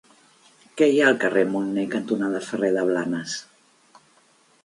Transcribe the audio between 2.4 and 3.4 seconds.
Ferrer de Blanes?